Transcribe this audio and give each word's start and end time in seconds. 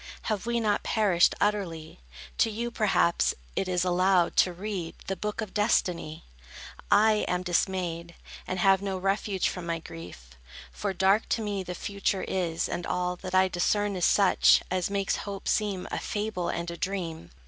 Have 0.23 0.47
we 0.47 0.59
not 0.59 0.81
perished 0.81 1.35
utterly? 1.39 1.99
To 2.39 2.49
you, 2.49 2.71
perhaps, 2.71 3.35
it 3.55 3.67
is 3.67 3.83
allowed, 3.85 4.35
to 4.37 4.51
read 4.51 4.95
The 5.05 5.15
book 5.15 5.41
of 5.41 5.53
destiny. 5.53 6.23
I 6.89 7.23
am 7.27 7.43
dismayed, 7.43 8.15
And 8.47 8.57
have 8.57 8.81
no 8.81 8.97
refuge 8.97 9.47
from 9.47 9.67
my 9.67 9.77
grief; 9.77 10.31
For 10.71 10.91
dark 10.91 11.29
to 11.29 11.43
me 11.43 11.61
the 11.61 11.75
future 11.75 12.23
is, 12.23 12.67
and 12.67 12.87
all 12.87 13.15
That 13.17 13.35
I 13.35 13.47
discern 13.47 13.95
is 13.95 14.05
such, 14.05 14.63
as 14.71 14.89
makes 14.89 15.17
hope 15.17 15.47
seem 15.47 15.87
A 15.91 15.99
fable 15.99 16.49
and 16.49 16.71
a 16.71 16.77
dream. 16.77 17.29